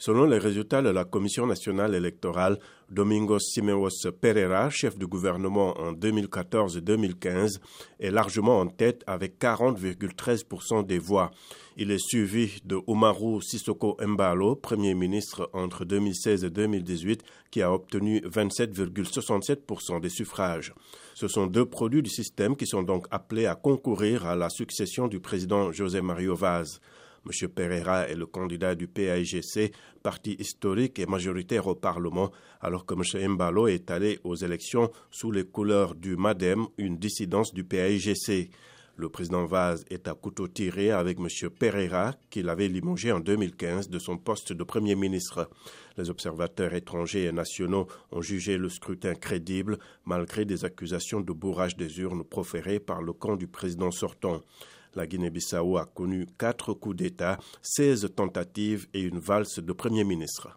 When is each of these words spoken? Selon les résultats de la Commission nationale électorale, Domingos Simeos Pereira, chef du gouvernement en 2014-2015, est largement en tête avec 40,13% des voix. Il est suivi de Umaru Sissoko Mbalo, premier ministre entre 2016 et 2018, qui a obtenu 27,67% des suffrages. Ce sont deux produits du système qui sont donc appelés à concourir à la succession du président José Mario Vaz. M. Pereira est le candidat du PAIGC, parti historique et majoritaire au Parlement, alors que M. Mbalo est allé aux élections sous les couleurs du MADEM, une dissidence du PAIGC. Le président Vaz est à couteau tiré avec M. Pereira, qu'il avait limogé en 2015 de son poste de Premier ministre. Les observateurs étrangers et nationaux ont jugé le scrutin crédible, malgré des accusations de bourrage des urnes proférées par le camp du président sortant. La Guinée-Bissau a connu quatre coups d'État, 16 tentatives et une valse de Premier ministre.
Selon 0.00 0.26
les 0.26 0.38
résultats 0.38 0.80
de 0.80 0.90
la 0.90 1.04
Commission 1.04 1.44
nationale 1.44 1.92
électorale, 1.92 2.60
Domingos 2.88 3.40
Simeos 3.40 4.08
Pereira, 4.20 4.70
chef 4.70 4.96
du 4.96 5.08
gouvernement 5.08 5.76
en 5.76 5.92
2014-2015, 5.92 7.58
est 7.98 8.12
largement 8.12 8.60
en 8.60 8.68
tête 8.68 9.02
avec 9.08 9.40
40,13% 9.40 10.86
des 10.86 11.00
voix. 11.00 11.32
Il 11.76 11.90
est 11.90 11.98
suivi 11.98 12.60
de 12.64 12.78
Umaru 12.86 13.42
Sissoko 13.42 13.96
Mbalo, 14.00 14.54
premier 14.54 14.94
ministre 14.94 15.50
entre 15.52 15.84
2016 15.84 16.44
et 16.44 16.50
2018, 16.50 17.24
qui 17.50 17.60
a 17.60 17.72
obtenu 17.72 18.20
27,67% 18.20 20.00
des 20.00 20.10
suffrages. 20.10 20.74
Ce 21.14 21.26
sont 21.26 21.48
deux 21.48 21.66
produits 21.66 22.02
du 22.02 22.10
système 22.10 22.54
qui 22.54 22.68
sont 22.68 22.84
donc 22.84 23.08
appelés 23.10 23.46
à 23.46 23.56
concourir 23.56 24.26
à 24.26 24.36
la 24.36 24.48
succession 24.48 25.08
du 25.08 25.18
président 25.18 25.72
José 25.72 26.00
Mario 26.02 26.36
Vaz. 26.36 26.80
M. 27.28 27.48
Pereira 27.48 28.08
est 28.08 28.14
le 28.14 28.26
candidat 28.26 28.74
du 28.74 28.88
PAIGC, 28.88 29.72
parti 30.02 30.36
historique 30.38 30.98
et 30.98 31.06
majoritaire 31.06 31.66
au 31.66 31.74
Parlement, 31.74 32.30
alors 32.60 32.86
que 32.86 32.94
M. 32.94 33.32
Mbalo 33.32 33.66
est 33.68 33.90
allé 33.90 34.18
aux 34.24 34.34
élections 34.34 34.90
sous 35.10 35.30
les 35.30 35.44
couleurs 35.44 35.94
du 35.94 36.16
MADEM, 36.16 36.66
une 36.78 36.96
dissidence 36.96 37.52
du 37.52 37.64
PAIGC. 37.64 38.50
Le 38.96 39.08
président 39.08 39.44
Vaz 39.44 39.84
est 39.90 40.08
à 40.08 40.14
couteau 40.14 40.48
tiré 40.48 40.90
avec 40.90 41.18
M. 41.20 41.50
Pereira, 41.50 42.14
qu'il 42.30 42.48
avait 42.48 42.66
limogé 42.66 43.12
en 43.12 43.20
2015 43.20 43.90
de 43.90 43.98
son 44.00 44.18
poste 44.18 44.52
de 44.52 44.64
Premier 44.64 44.96
ministre. 44.96 45.48
Les 45.96 46.10
observateurs 46.10 46.74
étrangers 46.74 47.26
et 47.26 47.32
nationaux 47.32 47.86
ont 48.10 48.22
jugé 48.22 48.56
le 48.56 48.68
scrutin 48.68 49.14
crédible, 49.14 49.78
malgré 50.04 50.44
des 50.44 50.64
accusations 50.64 51.20
de 51.20 51.32
bourrage 51.32 51.76
des 51.76 52.00
urnes 52.00 52.24
proférées 52.24 52.80
par 52.80 53.00
le 53.00 53.12
camp 53.12 53.36
du 53.36 53.46
président 53.46 53.92
sortant. 53.92 54.40
La 54.94 55.06
Guinée-Bissau 55.06 55.76
a 55.76 55.84
connu 55.84 56.26
quatre 56.38 56.72
coups 56.72 56.96
d'État, 56.96 57.38
16 57.62 58.08
tentatives 58.16 58.86
et 58.94 59.00
une 59.00 59.18
valse 59.18 59.58
de 59.58 59.72
Premier 59.72 60.04
ministre. 60.04 60.48